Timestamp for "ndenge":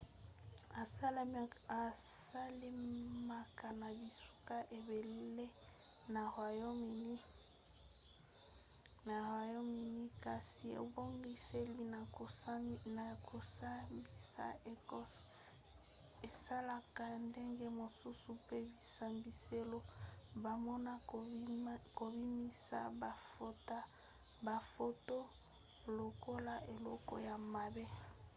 17.27-17.65